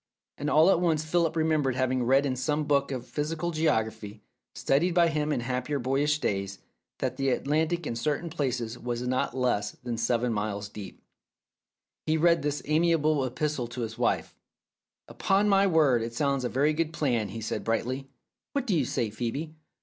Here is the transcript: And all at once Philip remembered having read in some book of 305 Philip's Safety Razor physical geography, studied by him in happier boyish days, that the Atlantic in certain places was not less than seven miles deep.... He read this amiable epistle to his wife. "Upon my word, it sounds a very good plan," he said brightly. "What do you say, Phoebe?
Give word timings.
And 0.39 0.49
all 0.49 0.71
at 0.71 0.79
once 0.79 1.05
Philip 1.05 1.35
remembered 1.35 1.75
having 1.75 2.01
read 2.03 2.25
in 2.25 2.35
some 2.35 2.63
book 2.63 2.91
of 2.91 3.07
305 3.07 3.09
Philip's 3.13 3.49
Safety 3.61 3.67
Razor 3.67 3.81
physical 3.85 3.85
geography, 4.15 4.21
studied 4.55 4.93
by 4.95 5.07
him 5.09 5.31
in 5.31 5.39
happier 5.41 5.77
boyish 5.77 6.17
days, 6.17 6.57
that 6.97 7.17
the 7.17 7.29
Atlantic 7.29 7.85
in 7.85 7.95
certain 7.95 8.31
places 8.31 8.79
was 8.79 9.03
not 9.03 9.37
less 9.37 9.73
than 9.83 9.99
seven 9.99 10.33
miles 10.33 10.69
deep.... 10.69 11.03
He 12.07 12.17
read 12.17 12.41
this 12.41 12.63
amiable 12.65 13.23
epistle 13.23 13.67
to 13.67 13.81
his 13.81 13.99
wife. 13.99 14.35
"Upon 15.07 15.47
my 15.47 15.67
word, 15.67 16.01
it 16.01 16.15
sounds 16.15 16.43
a 16.43 16.49
very 16.49 16.73
good 16.73 16.93
plan," 16.93 17.29
he 17.29 17.39
said 17.39 17.63
brightly. 17.63 18.07
"What 18.53 18.65
do 18.65 18.75
you 18.75 18.85
say, 18.85 19.11
Phoebe? 19.11 19.53